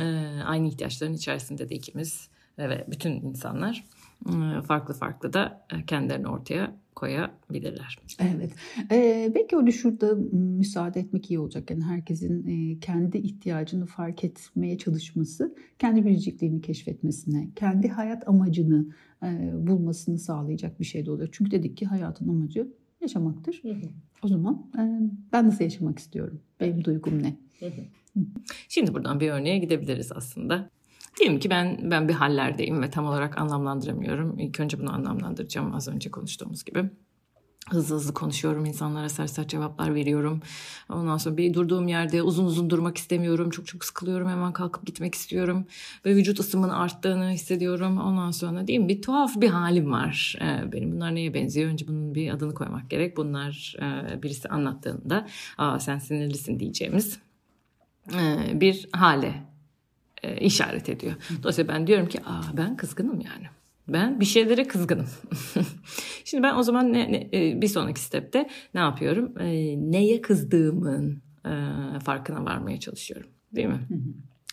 ee, 0.00 0.04
aynı 0.44 0.68
ihtiyaçların 0.68 1.14
içerisinde 1.14 1.68
de 1.68 1.74
ikimiz 1.74 2.28
ve 2.58 2.84
bütün 2.88 3.12
insanlar 3.12 3.84
farklı 4.66 4.94
farklı 4.94 5.32
da 5.32 5.66
kendilerini 5.86 6.28
ortaya 6.28 6.76
koyabilirler. 6.94 7.98
Evet. 8.18 8.52
Ee, 8.92 9.32
belki 9.34 9.56
öyle 9.56 9.72
şurada 9.72 10.14
müsaade 10.32 11.00
etmek 11.00 11.30
iyi 11.30 11.38
olacak. 11.38 11.70
Yani 11.70 11.84
herkesin 11.84 12.46
e, 12.46 12.80
kendi 12.80 13.18
ihtiyacını 13.18 13.86
fark 13.86 14.24
etmeye 14.24 14.78
çalışması, 14.78 15.54
kendi 15.78 16.04
biricikliğini 16.04 16.60
keşfetmesine, 16.60 17.48
kendi 17.56 17.88
hayat 17.88 18.28
amacını 18.28 18.86
e, 19.22 19.50
bulmasını 19.66 20.18
sağlayacak 20.18 20.80
bir 20.80 20.84
şey 20.84 21.06
de 21.06 21.10
oluyor. 21.10 21.28
Çünkü 21.32 21.50
dedik 21.50 21.76
ki 21.76 21.86
hayatın 21.86 22.28
amacı 22.28 22.72
yaşamaktır. 23.00 23.60
Hı 23.62 23.68
hı. 23.68 23.88
O 24.22 24.28
zaman 24.28 24.70
e, 24.78 24.82
ben 25.32 25.46
nasıl 25.46 25.64
yaşamak 25.64 25.98
istiyorum? 25.98 26.40
Benim 26.60 26.84
duygum 26.84 27.22
ne? 27.22 27.36
Hı 27.60 27.66
hı. 27.66 28.20
Şimdi 28.68 28.94
buradan 28.94 29.20
bir 29.20 29.30
örneğe 29.30 29.58
gidebiliriz 29.58 30.12
aslında. 30.12 30.70
Diyelim 31.18 31.40
ki 31.40 31.50
ben 31.50 31.90
ben 31.90 32.08
bir 32.08 32.14
hallerdeyim 32.14 32.82
ve 32.82 32.90
tam 32.90 33.06
olarak 33.06 33.38
anlamlandıramıyorum. 33.38 34.38
İlk 34.38 34.60
önce 34.60 34.80
bunu 34.80 34.92
anlamlandıracağım 34.92 35.74
az 35.74 35.88
önce 35.88 36.10
konuştuğumuz 36.10 36.64
gibi. 36.64 36.90
Hızlı 37.70 37.94
hızlı 37.96 38.14
konuşuyorum, 38.14 38.64
insanlara 38.64 39.08
sert 39.08 39.30
sert 39.30 39.48
cevaplar 39.48 39.94
veriyorum. 39.94 40.40
Ondan 40.88 41.16
sonra 41.16 41.36
bir 41.36 41.54
durduğum 41.54 41.88
yerde 41.88 42.22
uzun 42.22 42.44
uzun 42.44 42.70
durmak 42.70 42.98
istemiyorum. 42.98 43.50
Çok 43.50 43.66
çok 43.66 43.84
sıkılıyorum, 43.84 44.28
hemen 44.28 44.52
kalkıp 44.52 44.86
gitmek 44.86 45.14
istiyorum. 45.14 45.66
Ve 46.06 46.16
vücut 46.16 46.40
ısımın 46.40 46.68
arttığını 46.68 47.30
hissediyorum. 47.30 47.98
Ondan 47.98 48.30
sonra 48.30 48.60
mi 48.60 48.88
bir 48.88 49.02
tuhaf 49.02 49.40
bir 49.40 49.48
halim 49.48 49.92
var. 49.92 50.36
Ee, 50.40 50.72
benim 50.72 50.92
bunlar 50.92 51.14
neye 51.14 51.34
benziyor? 51.34 51.70
Önce 51.70 51.88
bunun 51.88 52.14
bir 52.14 52.30
adını 52.30 52.54
koymak 52.54 52.90
gerek. 52.90 53.16
Bunlar 53.16 53.76
e, 53.80 54.22
birisi 54.22 54.48
anlattığında 54.48 55.26
Aa, 55.58 55.80
sen 55.80 55.98
sinirlisin 55.98 56.60
diyeceğimiz 56.60 57.18
e, 58.14 58.60
bir 58.60 58.88
hale 58.92 59.51
e, 60.22 60.36
işaret 60.36 60.88
ediyor. 60.88 61.14
Dolayısıyla 61.42 61.74
ben 61.74 61.86
diyorum 61.86 62.08
ki 62.08 62.20
Aa, 62.26 62.56
ben 62.56 62.76
kızgınım 62.76 63.20
yani. 63.20 63.46
Ben 63.88 64.20
bir 64.20 64.24
şeylere 64.24 64.64
kızgınım. 64.64 65.06
Şimdi 66.24 66.42
ben 66.42 66.54
o 66.54 66.62
zaman 66.62 66.92
ne, 66.92 67.12
ne, 67.12 67.28
e, 67.32 67.62
bir 67.62 67.68
sonraki 67.68 68.00
stepte 68.00 68.48
ne 68.74 68.80
yapıyorum? 68.80 69.38
E, 69.40 69.46
neye 69.92 70.20
kızdığımın 70.20 71.22
e, 71.46 71.52
farkına 72.04 72.44
varmaya 72.44 72.80
çalışıyorum. 72.80 73.30
Değil 73.52 73.68
mi? 73.68 73.80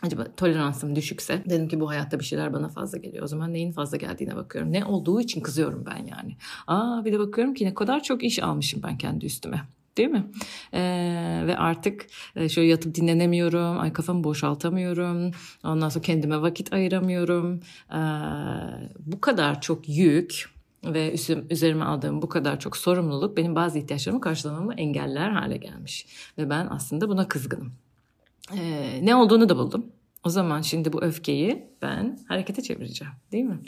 Acaba 0.01 0.35
toleransım 0.37 0.95
düşükse 0.95 1.43
dedim 1.49 1.67
ki 1.67 1.79
bu 1.79 1.89
hayatta 1.89 2.19
bir 2.19 2.25
şeyler 2.25 2.53
bana 2.53 2.69
fazla 2.69 2.97
geliyor. 2.97 3.23
O 3.23 3.27
zaman 3.27 3.53
neyin 3.53 3.71
fazla 3.71 3.97
geldiğine 3.97 4.35
bakıyorum. 4.35 4.71
Ne 4.71 4.85
olduğu 4.85 5.21
için 5.21 5.41
kızıyorum 5.41 5.85
ben 5.85 6.05
yani. 6.05 6.37
Aa 6.67 7.05
bir 7.05 7.13
de 7.13 7.19
bakıyorum 7.19 7.53
ki 7.53 7.65
ne 7.65 7.73
kadar 7.73 8.03
çok 8.03 8.23
iş 8.23 8.43
almışım 8.43 8.81
ben 8.83 8.97
kendi 8.97 9.25
üstüme 9.25 9.61
değil 9.99 10.09
mi? 10.09 10.25
Ee, 10.73 11.43
ve 11.47 11.57
artık 11.57 12.07
e, 12.35 12.49
şöyle 12.49 12.67
yatıp 12.67 12.95
dinlenemiyorum, 12.95 13.79
ay 13.79 13.93
kafamı 13.93 14.23
boşaltamıyorum, 14.23 15.31
ondan 15.63 15.89
sonra 15.89 16.01
kendime 16.01 16.41
vakit 16.41 16.73
ayıramıyorum. 16.73 17.59
Ee, 17.91 17.99
bu 18.99 19.21
kadar 19.21 19.61
çok 19.61 19.89
yük 19.89 20.49
ve 20.85 21.15
üzerime 21.49 21.85
aldığım 21.85 22.21
bu 22.21 22.29
kadar 22.29 22.59
çok 22.59 22.77
sorumluluk 22.77 23.37
benim 23.37 23.55
bazı 23.55 23.79
ihtiyaçlarımı 23.79 24.21
karşılamamı 24.21 24.73
engeller 24.73 25.29
hale 25.29 25.57
gelmiş. 25.57 26.07
Ve 26.37 26.49
ben 26.49 26.67
aslında 26.69 27.09
buna 27.09 27.27
kızgınım. 27.27 27.73
Ee, 28.57 28.99
ne 29.05 29.15
olduğunu 29.15 29.49
da 29.49 29.57
buldum. 29.57 29.85
O 30.23 30.29
zaman 30.29 30.61
şimdi 30.61 30.93
bu 30.93 31.03
öfkeyi 31.03 31.67
ben 31.81 32.19
harekete 32.27 32.61
çevireceğim 32.61 33.13
değil 33.31 33.43
mi? 33.43 33.59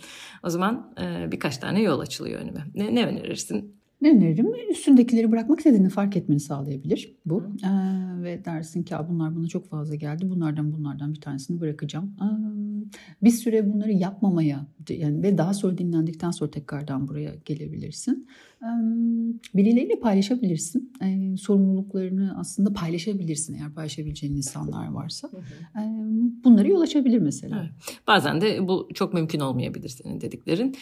O 0.44 0.50
zaman 0.50 0.94
e, 1.02 1.32
birkaç 1.32 1.58
tane 1.58 1.82
yol 1.82 2.00
açılıyor 2.00 2.42
önüme. 2.42 2.66
Ne, 2.76 2.96
ne 2.96 3.06
önerirsin? 3.06 3.81
Ne 4.02 4.12
öneririm? 4.12 4.54
Üstündekileri 4.72 5.32
bırakmak 5.32 5.60
istediğini 5.60 5.90
fark 5.90 6.18
etmeni 6.18 6.40
sağlayabilir 6.40 7.16
bu. 7.26 7.44
Ee, 7.64 8.24
ve 8.24 8.46
dersin 8.46 8.84
ki 8.84 8.96
bunlar 9.10 9.36
bana 9.36 9.48
çok 9.48 9.70
fazla 9.70 9.96
geldi. 9.96 10.30
Bunlardan 10.30 10.74
bunlardan 10.74 11.14
bir 11.14 11.22
tanesini 11.22 11.60
bırakacağım. 11.60 12.16
Ee, 12.22 12.26
bir 13.24 13.30
süre 13.30 13.74
bunları 13.74 13.92
yapmamaya 13.92 14.68
yani 14.90 15.24
ve 15.24 15.38
daha 15.38 15.54
sonra 15.54 15.78
dinlendikten 15.78 16.32
sonra 16.32 16.52
tekrardan 16.52 17.08
buraya 17.08 17.36
gelebilirsin. 17.46 18.28
Birileriyle 19.56 20.00
paylaşabilirsin. 20.00 20.94
Sorumluluklarını 21.38 22.36
aslında 22.40 22.74
paylaşabilirsin 22.74 23.54
eğer 23.54 23.74
paylaşabileceğin 23.74 24.36
insanlar 24.36 24.92
varsa. 24.92 25.30
Bunları 26.44 26.70
yol 26.70 26.82
açabilir 26.82 27.18
mesela. 27.18 27.60
Evet. 27.62 27.98
Bazen 28.08 28.42
de 28.42 28.68
bu 28.68 28.90
çok 28.94 29.14
mümkün 29.14 29.40
olmayabilir 29.40 29.90
senin 29.90 30.22
dediklerin. 30.22 30.76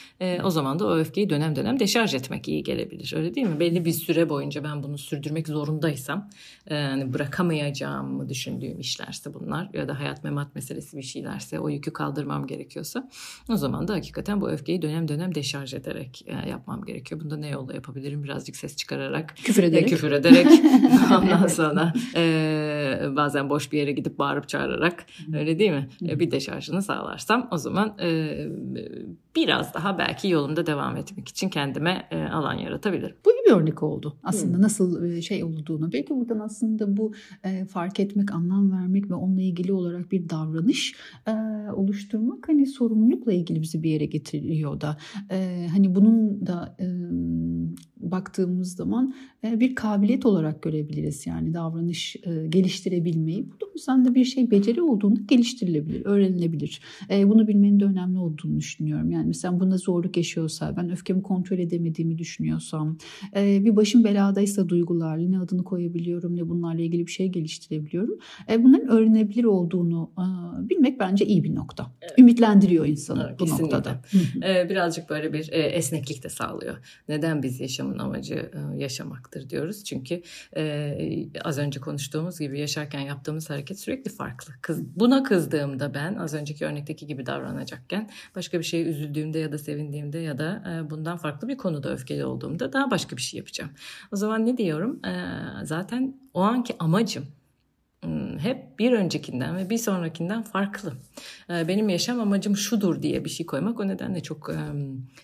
O 0.44 0.50
zaman 0.50 0.80
da 0.80 0.88
o 0.88 0.98
öfkeyi 0.98 1.30
dönem 1.30 1.56
dönem 1.56 1.80
deşarj 1.80 2.16
etmek 2.16 2.48
iyi 2.48 2.64
gelebilir. 2.64 3.14
Öyle 3.16 3.36
değil 3.36 3.48
mi? 3.48 3.60
Belli 3.60 3.86
bir 3.86 3.92
süre 3.92 4.30
boyunca 4.30 4.64
ben 4.64 4.84
bunu 4.84 4.98
sürdürmek 4.98 5.48
zorundaysam 5.48 6.30
yani 6.70 7.14
bırakamayacağımı 7.14 8.30
düşündüğüm 8.30 8.80
işlerse 8.80 9.34
bunlar 9.34 9.70
ya 9.74 9.88
da 9.88 10.00
hayat 10.00 10.24
memat 10.24 10.56
meselesi 10.56 10.98
bir 10.98 11.02
şeylerse 11.02 11.60
o 11.60 11.70
yükü 11.70 11.94
kaldırmam 11.94 12.48
gerekiyorsa 12.48 13.10
o 13.50 13.56
zaman 13.56 13.88
da 13.88 13.94
hakikaten 13.94 14.42
bu 14.42 14.50
öfkeyi 14.50 14.82
dönem 14.82 15.08
dönem 15.08 15.36
deşarj 15.36 15.74
ederek 15.74 16.26
yapmam 16.50 16.86
gerekiyor. 16.86 17.22
Bunda 17.22 17.38
ne 17.38 17.50
yol 17.50 17.69
da 17.70 17.74
yapabilirim 17.74 18.24
birazcık 18.24 18.56
ses 18.56 18.76
çıkararak. 18.76 19.36
Küfür 19.38 19.64
ederek. 19.64 19.84
E, 19.84 19.86
küfür 19.86 20.12
ederek. 20.12 20.48
Ondan 21.22 21.48
sonra 21.48 21.94
e, 22.16 23.16
bazen 23.16 23.50
boş 23.50 23.72
bir 23.72 23.78
yere 23.78 23.92
gidip 23.92 24.20
bağırıp 24.20 24.50
çağırarak 24.50 25.06
öyle 25.34 25.60
değil 25.60 25.72
mi? 25.72 25.90
E, 26.08 26.20
bir 26.20 26.32
deşarjını 26.32 26.82
sağlarsam 26.82 27.48
o 27.52 27.58
zaman 27.58 27.98
e, 28.02 28.38
biraz 29.36 29.74
daha 29.74 29.98
belki 29.98 30.28
yolumda 30.28 30.66
devam 30.66 30.98
etmek 30.98 31.28
için 31.28 31.50
kendime 31.50 32.08
e, 32.12 32.24
alan 32.24 32.54
yaratabilirim. 32.54 33.16
Bu 33.26 33.32
iyi 33.32 33.38
bir 33.50 33.53
örnek 33.53 33.84
oldu 33.84 34.18
aslında 34.24 34.56
hmm. 34.56 34.62
nasıl 34.62 35.22
şey 35.22 35.44
olduğunu. 35.44 35.91
Belki 35.91 36.10
buradan 36.10 36.39
aslında 36.39 36.98
bu 36.98 37.13
e, 37.44 37.65
fark 37.65 38.00
etmek, 38.00 38.32
anlam 38.32 38.72
vermek 38.72 39.10
ve 39.10 39.13
onunla 39.13 39.41
ilgili 39.41 39.74
olarak 39.74 40.12
bir 40.12 40.29
davranış 40.29 40.96
e, 41.27 41.32
oluşturmak 41.72 42.50
hani 42.50 42.65
sorumlulukla 42.65 43.34
ilgili 43.34 43.62
bizi 43.62 43.84
bir 43.84 43.89
yere 43.89 44.06
getiriyor 44.06 44.82
da. 44.82 44.98
E, 45.32 45.68
hani 45.72 45.96
bunun 45.96 46.48
da 46.48 46.75
e, 46.79 46.86
baktığımız 47.98 48.75
zaman 48.75 49.13
e, 49.44 49.60
bir 49.60 49.75
kabiliyet 49.75 50.25
olarak 50.25 50.62
görebiliriz. 50.62 51.27
Yani 51.27 51.53
davranış 51.53 52.15
e, 52.15 52.48
geliştirebilmeyi. 52.48 53.51
Bu 53.51 53.65
da 53.65 53.69
yüzden 53.80 54.06
de 54.06 54.16
bir 54.16 54.26
şey 54.26 54.52
beceri 54.52 54.82
olduğunda 54.82 55.20
geliştirilebilir, 55.28 56.06
öğrenilebilir. 56.06 56.82
E, 57.10 57.30
bunu 57.30 57.48
bilmenin 57.48 57.80
de 57.80 57.86
önemli 57.86 58.20
olduğunu 58.20 58.58
düşünüyorum. 58.58 59.12
Yani 59.12 59.28
mesela 59.28 59.60
bunda 59.60 59.78
zorluk 59.78 60.18
yaşıyorsa, 60.18 60.78
ben 60.78 60.90
öfkemi 60.92 61.22
kontrol 61.22 61.60
edemediğimi 61.60 62.18
düşünüyorsam, 62.18 62.98
bir 63.36 63.76
başım 63.76 64.04
beladaysa 64.04 64.70
duygularla 64.70 65.30
ne 65.30 65.40
adını 65.40 65.64
koyabiliyorum 65.64 66.36
ne 66.36 66.50
bunlarla 66.50 66.82
ilgili 66.82 67.08
bir 67.08 67.12
şey 67.12 67.28
geliştirebiliyorum. 67.28 68.20
Bunların 68.60 68.88
öğrenebilir 68.88 69.44
olduğunu 69.44 70.12
bilmek 70.70 71.00
bence 71.00 71.26
iyi 71.26 71.44
bir 71.44 71.56
nokta. 71.56 71.92
Evet. 72.02 72.20
Ümitlendiriyor 72.20 72.86
insanı 72.86 73.26
evet, 73.28 73.40
bu 73.40 73.46
kesinlikle. 73.46 73.78
noktada. 73.78 74.02
Birazcık 74.70 75.10
böyle 75.10 75.34
bir 75.34 75.50
esneklik 75.54 76.24
de 76.24 76.30
sağlıyor. 76.30 76.78
Neden 77.10 77.44
biz 77.44 77.60
yaşamın 77.60 77.98
amacı 77.98 78.52
yaşamaktır 78.78 79.50
diyoruz. 79.50 79.84
Çünkü 79.84 80.22
az 81.44 81.58
önce 81.58 81.80
konuştuğumuz 81.80 82.40
gibi 82.40 82.60
yaşarken 82.60 83.00
yaptığımız 83.00 83.50
hareket 83.50 83.69
sürekli 83.76 84.12
farklı. 84.12 84.54
Kız, 84.62 85.00
buna 85.00 85.24
kızdığımda 85.24 85.94
ben 85.94 86.16
az 86.16 86.34
önceki 86.34 86.66
örnekteki 86.66 87.08
gibi 87.08 87.26
davranacakken 87.26 88.10
başka 88.36 88.60
bir 88.60 88.64
şeye 88.64 88.84
üzüldüğümde 88.84 89.40
ya 89.40 89.52
da 89.52 89.58
sevindiğimde 89.58 90.20
ya 90.20 90.38
da 90.38 90.64
bundan 90.90 91.18
farklı 91.18 91.48
bir 91.48 91.58
konuda 91.58 91.92
öfkeli 91.92 92.26
olduğumda 92.26 92.74
daha 92.74 92.92
başka 92.92 93.18
bir 93.18 93.22
şey 93.22 93.38
yapacağım. 93.38 93.72
O 94.12 94.16
zaman 94.16 94.46
ne 94.46 94.58
diyorum? 94.58 95.00
Zaten 95.64 96.20
o 96.34 96.42
anki 96.42 96.76
amacım 96.80 97.26
hep 98.39 98.79
bir 98.79 98.91
öncekinden 98.91 99.58
ve 99.58 99.70
bir 99.70 99.77
sonrakinden 99.77 100.41
farklı. 100.41 100.94
Ee, 101.50 101.68
benim 101.68 101.89
yaşam 101.89 102.20
amacım 102.20 102.58
şudur 102.58 103.01
diye 103.01 103.25
bir 103.25 103.29
şey 103.29 103.46
koymak 103.46 103.79
o 103.79 103.88
nedenle 103.88 104.24
çok 104.24 104.51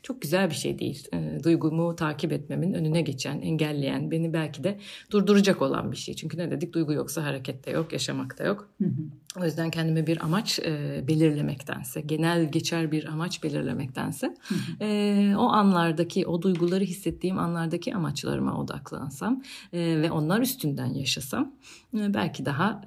çok 0.03 0.21
güzel 0.21 0.49
bir 0.49 0.55
şey 0.55 0.79
değil. 0.79 1.07
Ee, 1.13 1.39
duygumu 1.43 1.95
takip 1.95 2.31
etmemin 2.31 2.73
önüne 2.73 3.01
geçen, 3.01 3.41
engelleyen, 3.41 4.11
beni 4.11 4.33
belki 4.33 4.63
de 4.63 4.79
durduracak 5.11 5.61
olan 5.61 5.91
bir 5.91 5.97
şey. 5.97 6.15
Çünkü 6.15 6.37
ne 6.37 6.51
dedik? 6.51 6.73
Duygu 6.73 6.93
yoksa 6.93 7.23
hareket 7.23 7.65
de 7.65 7.71
yok, 7.71 7.93
yaşamak 7.93 8.39
da 8.39 8.43
yok. 8.43 8.69
O 9.41 9.45
yüzden 9.45 9.71
kendime 9.71 10.07
bir 10.07 10.23
amaç 10.23 10.59
e, 10.59 11.03
belirlemektense, 11.07 12.01
genel 12.01 12.51
geçer 12.51 12.91
bir 12.91 13.05
amaç 13.05 13.43
belirlemektense 13.43 14.35
e, 14.81 15.33
o 15.37 15.41
anlardaki, 15.41 16.27
o 16.27 16.41
duyguları 16.41 16.83
hissettiğim 16.83 17.39
anlardaki 17.39 17.95
amaçlarıma 17.95 18.59
odaklansam 18.59 19.43
e, 19.73 19.79
ve 19.79 20.11
onlar 20.11 20.41
üstünden 20.41 20.93
yaşasam 20.93 21.55
belki 21.93 22.45
daha 22.45 22.81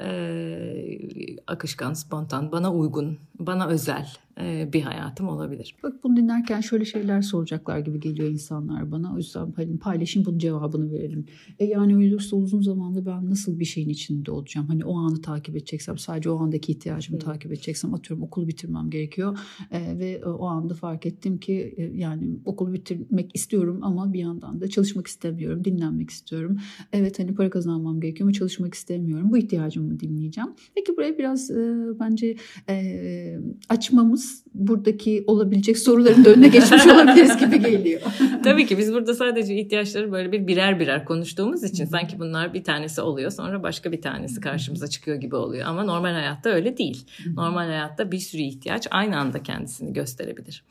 akışkan, 1.46 1.92
spontan, 1.92 2.52
bana 2.52 2.72
uygun, 2.72 3.18
bana 3.38 3.66
özel 3.66 4.08
e, 4.27 4.27
bir 4.72 4.82
hayatım 4.82 5.28
olabilir. 5.28 5.74
Bak 5.82 6.04
bunu 6.04 6.16
dinlerken 6.16 6.60
şöyle 6.60 6.84
şeyler 6.84 7.22
soracaklar 7.22 7.78
gibi 7.78 8.00
geliyor 8.00 8.30
insanlar 8.30 8.90
bana. 8.92 9.14
O 9.14 9.16
yüzden 9.16 9.52
hani 9.56 9.78
paylaşayım 9.78 10.26
bunun 10.26 10.38
cevabını 10.38 10.92
verelim. 10.92 11.26
E 11.58 11.64
yani 11.64 11.96
olursa 11.96 12.36
uzun 12.36 12.62
zamanda 12.62 13.06
ben 13.06 13.30
nasıl 13.30 13.58
bir 13.58 13.64
şeyin 13.64 13.88
içinde 13.88 14.30
olacağım? 14.30 14.66
Hani 14.66 14.84
o 14.84 14.98
anı 14.98 15.22
takip 15.22 15.56
edeceksem 15.56 15.98
sadece 15.98 16.30
o 16.30 16.38
andaki 16.38 16.72
ihtiyacımı 16.72 17.20
hmm. 17.20 17.26
takip 17.26 17.52
edeceksem 17.52 17.94
atıyorum 17.94 18.24
okulu 18.24 18.48
bitirmem 18.48 18.90
gerekiyor. 18.90 19.38
E, 19.70 19.98
ve 19.98 20.24
o 20.24 20.46
anda 20.46 20.74
fark 20.74 21.06
ettim 21.06 21.38
ki 21.38 21.74
e, 21.76 21.82
yani 21.82 22.38
okulu 22.44 22.72
bitirmek 22.72 23.30
istiyorum 23.34 23.78
ama 23.82 24.12
bir 24.12 24.18
yandan 24.18 24.60
da 24.60 24.68
çalışmak 24.68 25.06
istemiyorum. 25.06 25.64
Dinlenmek 25.64 26.10
istiyorum. 26.10 26.58
Evet 26.92 27.18
hani 27.18 27.34
para 27.34 27.50
kazanmam 27.50 28.00
gerekiyor 28.00 28.26
ama 28.26 28.32
çalışmak 28.32 28.74
istemiyorum. 28.74 29.30
Bu 29.30 29.38
ihtiyacımı 29.38 30.00
dinleyeceğim. 30.00 30.50
Peki 30.74 30.96
buraya 30.96 31.18
biraz 31.18 31.50
e, 31.50 31.86
bence 32.00 32.36
e, 32.68 33.38
açmamız 33.68 34.27
buradaki 34.54 35.24
olabilecek 35.26 35.78
soruların 35.78 36.24
da 36.24 36.30
önüne 36.30 36.48
geçmiş 36.48 36.86
olabiliriz 36.94 37.36
gibi 37.36 37.60
geliyor. 37.60 38.00
Tabii 38.44 38.66
ki 38.66 38.78
biz 38.78 38.92
burada 38.92 39.14
sadece 39.14 39.54
ihtiyaçları 39.54 40.12
böyle 40.12 40.32
bir 40.32 40.46
birer 40.46 40.80
birer 40.80 41.04
konuştuğumuz 41.04 41.64
için 41.64 41.84
sanki 41.84 42.18
bunlar 42.18 42.54
bir 42.54 42.64
tanesi 42.64 43.00
oluyor 43.00 43.30
sonra 43.30 43.62
başka 43.62 43.92
bir 43.92 44.02
tanesi 44.02 44.40
karşımıza 44.40 44.86
çıkıyor 44.86 45.16
gibi 45.16 45.36
oluyor. 45.36 45.66
Ama 45.66 45.84
normal 45.84 46.12
hayatta 46.12 46.50
öyle 46.50 46.76
değil. 46.76 47.06
Normal 47.34 47.66
hayatta 47.66 48.12
bir 48.12 48.18
sürü 48.18 48.42
ihtiyaç 48.42 48.86
aynı 48.90 49.18
anda 49.18 49.42
kendisini 49.42 49.92
gösterebilir. 49.92 50.64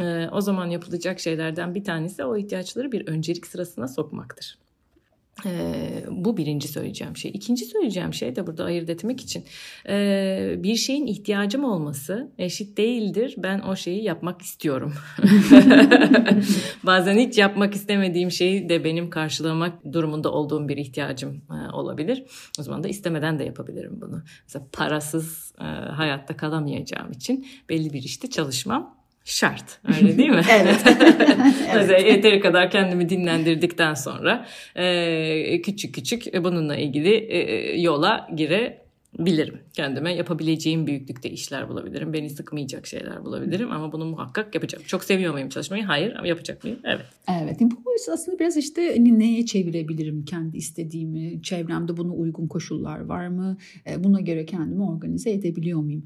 Ee, 0.00 0.28
o 0.32 0.40
zaman 0.40 0.66
yapılacak 0.66 1.20
şeylerden 1.20 1.74
bir 1.74 1.84
tanesi 1.84 2.24
o 2.24 2.36
ihtiyaçları 2.36 2.92
bir 2.92 3.06
öncelik 3.06 3.46
sırasına 3.46 3.88
sokmaktır. 3.88 4.58
Ee, 5.46 6.04
bu 6.10 6.36
birinci 6.36 6.68
söyleyeceğim 6.68 7.16
şey. 7.16 7.30
İkinci 7.34 7.64
söyleyeceğim 7.64 8.14
şey 8.14 8.36
de 8.36 8.46
burada 8.46 8.64
ayırt 8.64 8.90
etmek 8.90 9.20
için 9.20 9.44
ee, 9.88 10.54
bir 10.58 10.76
şeyin 10.76 11.06
ihtiyacım 11.06 11.64
olması 11.64 12.30
eşit 12.38 12.78
değildir. 12.78 13.34
Ben 13.38 13.58
o 13.60 13.76
şeyi 13.76 14.04
yapmak 14.04 14.42
istiyorum. 14.42 14.94
Bazen 16.84 17.18
hiç 17.18 17.38
yapmak 17.38 17.74
istemediğim 17.74 18.30
şeyi 18.30 18.68
de 18.68 18.84
benim 18.84 19.10
karşılamak 19.10 19.92
durumunda 19.92 20.32
olduğum 20.32 20.68
bir 20.68 20.76
ihtiyacım 20.76 21.42
e, 21.50 21.72
olabilir. 21.72 22.24
O 22.60 22.62
zaman 22.62 22.84
da 22.84 22.88
istemeden 22.88 23.38
de 23.38 23.44
yapabilirim 23.44 24.00
bunu. 24.00 24.22
Mesela 24.46 24.66
parasız 24.72 25.52
e, 25.60 25.64
hayatta 25.90 26.36
kalamayacağım 26.36 27.12
için 27.12 27.46
belli 27.68 27.92
bir 27.92 28.02
işte 28.02 28.30
çalışmam 28.30 28.99
şart. 29.24 29.80
Öyle 29.88 30.18
değil 30.18 30.30
mi? 30.30 30.42
evet. 30.50 30.84
Mesela 31.74 31.98
yeteri 31.98 32.40
kadar 32.40 32.70
kendimi 32.70 33.08
dinlendirdikten 33.08 33.94
sonra 33.94 34.46
küçük 35.62 35.94
küçük 35.94 36.44
bununla 36.44 36.76
ilgili 36.76 37.28
yola 37.82 38.28
gire 38.34 38.89
bilirim. 39.26 39.58
Kendime 39.72 40.14
yapabileceğim 40.14 40.86
büyüklükte 40.86 41.30
işler 41.30 41.68
bulabilirim. 41.68 42.12
Beni 42.12 42.30
sıkmayacak 42.30 42.86
şeyler 42.86 43.24
bulabilirim 43.24 43.70
ama 43.72 43.92
bunu 43.92 44.04
muhakkak 44.04 44.54
yapacağım. 44.54 44.84
Çok 44.86 45.04
seviyor 45.04 45.32
muyum 45.32 45.48
çalışmayı? 45.48 45.84
Hayır 45.84 46.14
ama 46.14 46.26
yapacak 46.26 46.64
mıyım? 46.64 46.78
Evet. 46.84 47.06
Evet. 47.42 47.60
Bu 47.60 47.90
aslında 48.12 48.38
biraz 48.38 48.56
işte 48.56 48.94
hani 48.96 49.18
neye 49.18 49.46
çevirebilirim 49.46 50.24
kendi 50.24 50.56
istediğimi? 50.56 51.42
Çevremde 51.42 51.96
buna 51.96 52.12
uygun 52.12 52.48
koşullar 52.48 53.00
var 53.00 53.28
mı? 53.28 53.56
Buna 53.98 54.20
göre 54.20 54.46
kendimi 54.46 54.82
organize 54.82 55.30
edebiliyor 55.30 55.80
muyum? 55.80 56.04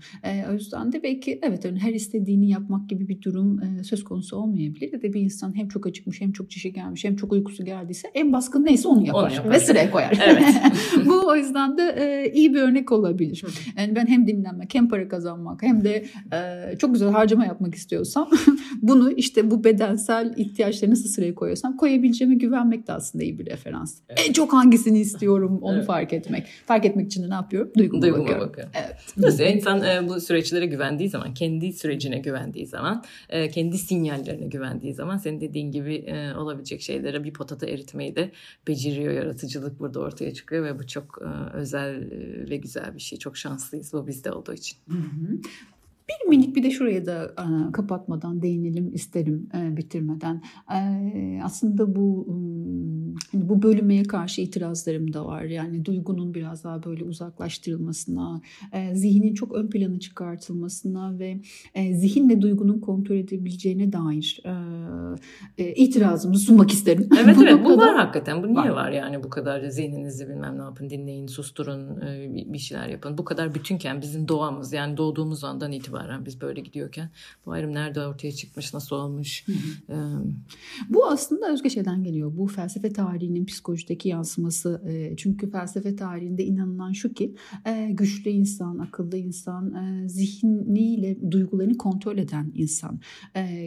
O 0.50 0.52
yüzden 0.52 0.92
de 0.92 1.02
belki 1.02 1.38
evet 1.42 1.64
hani 1.64 1.78
her 1.78 1.92
istediğini 1.94 2.50
yapmak 2.50 2.88
gibi 2.88 3.09
bir 3.09 3.23
durum 3.23 3.61
söz 3.85 4.04
konusu 4.04 4.37
olmayabilir. 4.37 4.92
Ya 4.92 5.02
da 5.02 5.12
bir 5.12 5.21
insan 5.21 5.56
hem 5.56 5.68
çok 5.68 5.87
acıkmış 5.87 6.21
hem 6.21 6.33
çok 6.33 6.50
çişi 6.50 6.73
gelmiş 6.73 7.04
hem 7.04 7.16
çok 7.16 7.33
uykusu 7.33 7.64
geldiyse 7.64 8.09
en 8.14 8.33
baskın 8.33 8.64
neyse 8.64 8.88
onu 8.88 9.06
yapar, 9.06 9.26
onu 9.26 9.35
yapar. 9.35 9.50
ve 9.50 9.59
sıraya 9.59 9.90
koyar. 9.90 10.18
Evet. 10.26 10.44
Bu 11.06 11.28
o 11.28 11.37
yüzden 11.37 11.78
de 11.78 12.33
iyi 12.35 12.54
bir 12.54 12.61
örnek 12.61 12.92
olabilir. 13.04 13.44
Yani 13.78 13.96
ben 13.96 14.06
hem 14.06 14.26
dinlenmek 14.26 14.75
hem 14.75 14.88
para 14.88 15.08
kazanmak 15.08 15.62
hem 15.62 15.84
de 15.84 16.04
e, 16.32 16.78
çok 16.78 16.92
güzel 16.92 17.11
harcama 17.11 17.46
yapmak 17.46 17.75
istiyorsam 17.75 18.30
bunu 18.82 19.11
işte 19.11 19.50
bu 19.50 19.64
bedensel 19.64 20.34
ihtiyaçları 20.37 20.90
nasıl 20.90 21.08
sıraya 21.08 21.34
koyarsam 21.34 21.76
koyabileceğime 21.76 22.34
güvenmek 22.34 22.87
de 22.87 22.92
aslında 22.92 23.25
iyi 23.25 23.38
bir 23.38 23.46
referans. 23.46 23.99
Evet. 24.08 24.25
En 24.28 24.32
çok 24.32 24.52
hangisini 24.52 24.99
istiyorum 24.99 25.58
onu 25.62 25.76
evet. 25.76 25.87
fark 25.87 26.12
etmek. 26.12 26.46
Fark 26.66 26.84
etmek 26.84 27.06
için 27.06 27.23
de 27.23 27.30
ne 27.30 27.34
yapıyorum? 27.34 27.73
Duyguma, 27.78 28.02
Duyguma 28.02 28.23
bakıyorum. 28.23 28.49
bakıyorum. 28.49 28.73
Evet. 28.75 29.54
İnsan 29.56 29.82
e, 29.82 30.08
bu 30.08 30.20
süreçlere 30.20 30.66
güvendiği 30.66 31.08
zaman, 31.08 31.34
kendi 31.34 31.73
sürecine 31.73 32.18
güvendiği 32.18 32.66
zaman, 32.66 33.04
e, 33.28 33.49
kendi 33.49 33.78
sinyallerine 33.78 34.46
güvendiği 34.46 34.94
zaman 34.94 35.16
senin 35.16 35.40
dediğin 35.40 35.70
gibi 35.70 35.94
e, 35.94 36.34
olabilecek 36.34 36.82
şeylere 36.82 37.25
bir 37.25 37.32
potada 37.32 37.66
eritmeyi 37.66 38.16
de 38.16 38.30
beceriyor. 38.68 39.12
Yaratıcılık 39.12 39.80
burada 39.80 40.00
ortaya 40.00 40.34
çıkıyor 40.34 40.64
ve 40.64 40.78
bu 40.78 40.87
çok 40.87 41.18
e, 41.23 41.56
özel 41.56 42.11
ve 42.50 42.56
güzel 42.56 42.94
bir 42.95 43.01
şey. 43.01 43.19
Çok 43.19 43.37
şanslıyız 43.37 43.93
bu 43.93 44.07
bizde 44.07 44.33
olduğu 44.33 44.53
için. 44.53 44.79
Hı 44.89 44.99
hı. 44.99 45.39
Bir 46.08 46.28
minik 46.28 46.56
bir 46.56 46.62
de 46.62 46.70
şuraya 46.70 47.06
da 47.06 47.25
e, 47.25 47.73
kapatmadan 47.73 48.42
değinelim 48.42 48.94
isterim 48.94 49.49
e, 49.54 49.76
bitirmeden. 49.76 50.42
E, 50.75 51.40
aslında 51.44 51.96
bu 51.96 52.26
hani 53.32 53.49
bu 53.49 53.62
bölünmeye 53.62 54.02
karşı 54.02 54.40
itirazlarım 54.40 55.12
da 55.12 55.26
var. 55.26 55.42
Yani 55.42 55.84
duygunun 55.84 56.34
biraz 56.34 56.64
daha 56.64 56.82
böyle 56.82 57.04
uzaklaştırılmasına, 57.04 58.40
zihnin 58.92 59.34
çok 59.34 59.54
ön 59.54 59.70
plana 59.70 59.99
çıkartılmasına 59.99 61.18
ve 61.18 61.40
zihinle 61.92 62.40
duygunun 62.40 62.80
kontrol 62.80 63.16
edebileceğine 63.16 63.92
dair 63.92 64.42
itirazımı 65.58 66.38
sunmak 66.38 66.70
isterim. 66.70 67.08
Evet 67.25 67.37
bu 67.38 67.44
evet 67.44 67.64
bu 67.64 67.78
var 67.78 67.96
hakikaten. 67.96 68.42
Bu 68.42 68.46
niye 68.46 68.56
var. 68.56 68.68
var 68.68 68.90
yani 68.90 69.23
bu 69.23 69.30
kadar 69.30 69.68
zihninizi 69.68 70.28
bilmem 70.28 70.58
ne 70.58 70.62
yapın 70.62 70.90
dinleyin 70.90 71.26
susturun 71.26 72.00
bir 72.52 72.58
şeyler 72.58 72.88
yapın. 72.88 73.18
Bu 73.18 73.25
kadar 73.25 73.54
bütünken 73.54 74.02
bizim 74.02 74.28
doğamız 74.28 74.73
yani 74.73 74.96
doğduğumuz 74.96 75.44
andan 75.44 75.73
itibaren 75.73 75.94
biz 76.27 76.41
böyle 76.41 76.61
gidiyorken 76.61 77.11
bu 77.47 77.53
ayrım 77.53 77.75
nerede 77.75 78.07
ortaya 78.07 78.33
çıkmış 78.33 78.75
nasıl 78.75 78.97
olmuş? 78.97 79.45
Ee, 79.89 79.95
bu 80.89 81.07
aslında 81.07 81.53
özge 81.53 81.71
şeyden 81.71 82.05
geliyor. 82.05 82.33
Bu 82.37 82.47
felsefe 82.47 82.93
tarihinin 82.93 83.45
psikolojideki 83.45 84.09
yansıması. 84.09 84.83
Çünkü 85.17 85.51
felsefe 85.51 85.97
tarihinde 85.97 86.45
inanılan 86.45 86.93
şu 86.93 87.15
ki 87.15 87.35
güçlü 87.91 88.31
insan, 88.31 88.79
akıllı 88.79 89.17
insan, 89.17 89.75
zihniyle 90.07 91.31
duygularını 91.31 91.79
kontrol 91.79 92.19
eden 92.19 92.53
insan. 92.55 93.01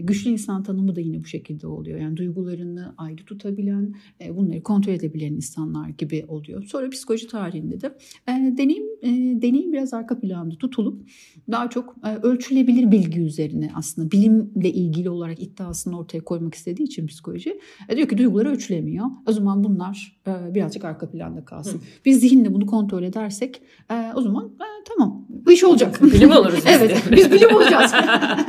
Güçlü 0.03 0.29
insan 0.29 0.63
tanımı 0.63 0.95
da 0.95 0.99
yine 0.99 1.23
bu 1.23 1.25
şekilde 1.25 1.67
oluyor. 1.67 1.99
Yani 1.99 2.17
duygularını 2.17 2.93
ayrı 2.97 3.25
tutabilen, 3.25 3.95
bunları 4.29 4.63
kontrol 4.63 4.93
edebilen 4.93 5.33
insanlar 5.33 5.89
gibi 5.89 6.25
oluyor. 6.27 6.63
Sonra 6.63 6.89
psikoloji 6.89 7.27
tarihinde 7.27 7.81
de 7.81 7.97
deneyim 8.27 8.87
deneyim 9.41 9.73
biraz 9.73 9.93
arka 9.93 10.19
planda 10.19 10.55
tutulup 10.55 11.09
daha 11.51 11.69
çok 11.69 11.95
ölçülebilir 12.23 12.91
bilgi 12.91 13.21
üzerine 13.21 13.71
aslında 13.75 14.11
bilimle 14.11 14.71
ilgili 14.71 15.09
olarak 15.09 15.41
iddiasını 15.43 15.99
ortaya 15.99 16.19
koymak 16.19 16.55
istediği 16.55 16.83
için 16.83 17.07
psikoloji 17.07 17.59
diyor 17.95 18.07
ki 18.07 18.17
duyguları 18.17 18.49
ölçülemiyor. 18.49 19.05
O 19.27 19.31
zaman 19.31 19.63
bunlar 19.63 20.17
birazcık 20.27 20.85
arka 20.85 21.09
planda 21.09 21.45
kalsın. 21.45 21.77
Hı. 21.77 21.83
Biz 22.05 22.19
zihinle 22.19 22.53
bunu 22.53 22.65
kontrol 22.65 23.03
edersek 23.03 23.61
o 24.15 24.21
zaman 24.21 24.51
tamam 24.87 25.26
bu 25.47 25.51
iş 25.51 25.63
olacak. 25.63 26.01
Bilim 26.13 26.31
oluruz. 26.31 26.63
evet 26.67 27.03
biz 27.11 27.31
bilim 27.31 27.55
olacağız. 27.55 27.91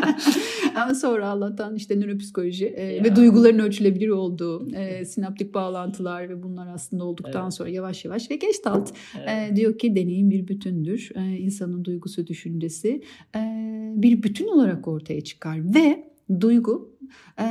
Ama 0.75 0.95
sonra 0.95 1.29
Allah'tan 1.29 1.75
işte 1.75 2.01
nöropsikoloji 2.01 2.67
e, 2.67 3.05
ve 3.05 3.17
duyguların 3.17 3.59
ölçülebilir 3.59 4.09
olduğu 4.09 4.75
e, 4.75 5.05
sinaptik 5.05 5.55
bağlantılar 5.55 6.29
ve 6.29 6.43
bunlar 6.43 6.69
aslında 6.75 7.05
olduktan 7.05 7.43
evet. 7.43 7.55
sonra 7.55 7.69
yavaş 7.69 8.05
yavaş 8.05 8.31
ve 8.31 8.37
Gestalt 8.37 8.93
evet. 9.19 9.53
e, 9.53 9.57
diyor 9.57 9.79
ki 9.79 9.97
deneyim 9.97 10.31
bir 10.31 10.49
bütündür. 10.49 11.11
E, 11.15 11.37
insanın 11.37 11.85
duygusu, 11.85 12.27
düşüncesi 12.27 13.03
e, 13.37 13.41
bir 13.95 14.23
bütün 14.23 14.49
olarak 14.49 14.89
ortaya 14.89 15.21
çıkar 15.21 15.75
ve 15.75 16.09
duygu 16.41 16.99
e, 17.41 17.47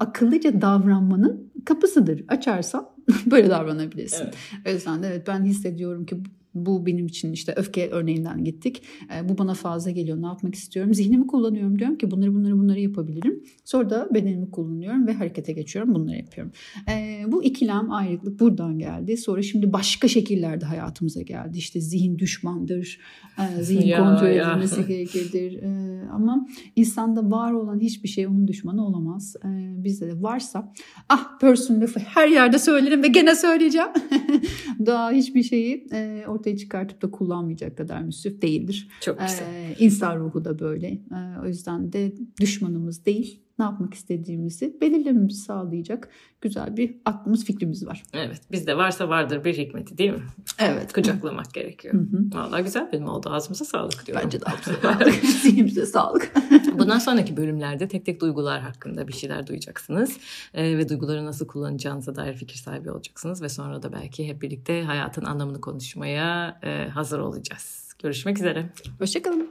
akıllıca 0.00 0.60
davranmanın 0.60 1.52
kapısıdır. 1.64 2.24
Açarsan 2.28 2.88
böyle 3.26 3.50
davranabilirsin. 3.50 4.24
Evet. 4.24 4.34
O 4.68 4.70
yüzden 4.70 5.02
de 5.02 5.06
evet 5.06 5.26
ben 5.26 5.44
hissediyorum 5.44 6.06
ki 6.06 6.16
bu 6.54 6.86
benim 6.86 7.06
için 7.06 7.32
işte 7.32 7.54
öfke 7.56 7.88
örneğinden 7.88 8.44
gittik. 8.44 8.82
E, 9.16 9.28
bu 9.28 9.38
bana 9.38 9.54
fazla 9.54 9.90
geliyor. 9.90 10.22
Ne 10.22 10.26
yapmak 10.26 10.54
istiyorum? 10.54 10.94
Zihnimi 10.94 11.26
kullanıyorum. 11.26 11.78
Diyorum 11.78 11.98
ki 11.98 12.10
bunları 12.10 12.34
bunları 12.34 12.58
bunları 12.58 12.80
yapabilirim. 12.80 13.44
Sonra 13.64 13.90
da 13.90 14.08
bedenimi 14.14 14.50
kullanıyorum 14.50 15.06
ve 15.06 15.12
harekete 15.12 15.52
geçiyorum. 15.52 15.94
Bunları 15.94 16.16
yapıyorum. 16.16 16.52
E, 16.90 17.24
bu 17.26 17.44
ikilem 17.44 17.90
ayrılık 17.92 18.40
buradan 18.40 18.78
geldi. 18.78 19.16
Sonra 19.16 19.42
şimdi 19.42 19.72
başka 19.72 20.08
şekillerde 20.08 20.64
hayatımıza 20.64 21.22
geldi. 21.22 21.58
İşte 21.58 21.80
zihin 21.80 22.18
düşmandır. 22.18 23.00
E, 23.38 23.62
zihin 23.62 23.86
ya, 23.86 23.98
kontrol 23.98 24.28
edilmesi 24.28 24.86
gerekirdir. 24.86 25.62
E, 25.62 26.00
ama 26.12 26.46
insanda 26.76 27.30
var 27.30 27.52
olan 27.52 27.80
hiçbir 27.80 28.08
şey 28.08 28.26
onun 28.26 28.48
düşmanı 28.48 28.86
olamaz. 28.86 29.36
E, 29.44 29.48
bizde 29.84 30.06
de 30.06 30.22
varsa 30.22 30.72
ah 31.08 31.38
person 31.40 31.80
lafı 31.80 32.00
her 32.00 32.28
yerde 32.28 32.58
söylerim 32.58 33.02
ve 33.02 33.08
gene 33.08 33.34
söyleyeceğim. 33.34 33.88
Daha 34.86 35.10
hiçbir 35.10 35.42
şeyi 35.42 35.86
e, 35.92 36.24
ortaya 36.28 36.39
çıkartıp 36.56 37.02
da 37.02 37.10
kullanmayacak 37.10 37.76
kadar 37.76 38.02
müsrif 38.02 38.42
değildir. 38.42 38.88
Çok 39.00 39.20
güzel. 39.20 39.54
Ee, 39.54 39.76
insan 39.78 40.18
ruhu 40.18 40.44
da 40.44 40.58
böyle. 40.58 40.88
Ee, 40.88 41.40
o 41.42 41.46
yüzden 41.46 41.92
de 41.92 42.12
düşmanımız 42.40 43.06
değil 43.06 43.42
ne 43.60 43.64
yapmak 43.64 43.94
istediğimizi 43.94 44.76
belirlememizi 44.80 45.40
sağlayacak 45.40 46.08
güzel 46.40 46.76
bir 46.76 46.96
aklımız 47.04 47.44
fikrimiz 47.44 47.86
var. 47.86 48.02
Evet 48.12 48.40
bizde 48.52 48.76
varsa 48.76 49.08
vardır 49.08 49.44
bir 49.44 49.58
hikmeti 49.58 49.98
değil 49.98 50.10
mi? 50.10 50.22
Evet. 50.58 50.92
Kucaklamak 50.92 51.54
gerekiyor. 51.54 51.94
Hı 51.94 51.98
hı. 51.98 52.24
Vallahi 52.34 52.62
güzel 52.62 52.90
film 52.90 53.06
oldu 53.06 53.30
ağzımıza 53.30 53.64
sağlık 53.64 54.06
diyorum. 54.06 54.24
Bence 54.24 54.40
de 54.40 54.44
ağzımıza 54.44 54.82
sağlık. 54.82 55.14
Zihnimize 55.42 55.86
sağlık. 55.86 56.32
Bundan 56.78 56.98
sonraki 56.98 57.36
bölümlerde 57.36 57.88
tek 57.88 58.06
tek 58.06 58.20
duygular 58.20 58.60
hakkında 58.60 59.08
bir 59.08 59.12
şeyler 59.12 59.46
duyacaksınız. 59.46 60.16
Ee, 60.54 60.78
ve 60.78 60.88
duyguları 60.88 61.26
nasıl 61.26 61.46
kullanacağınıza 61.46 62.16
dair 62.16 62.34
fikir 62.34 62.56
sahibi 62.56 62.90
olacaksınız. 62.90 63.42
Ve 63.42 63.48
sonra 63.48 63.82
da 63.82 63.92
belki 63.92 64.28
hep 64.28 64.42
birlikte 64.42 64.82
hayatın 64.82 65.24
anlamını 65.24 65.60
konuşmaya 65.60 66.58
e, 66.62 66.88
hazır 66.88 67.18
olacağız. 67.18 67.94
Görüşmek 68.02 68.38
üzere. 68.38 68.70
Hoşçakalın. 68.98 69.49